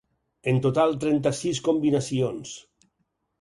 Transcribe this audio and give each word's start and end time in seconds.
En 0.51 0.61
total 0.63 0.95
trenta-sis 1.03 1.61
combinacions. 1.69 2.55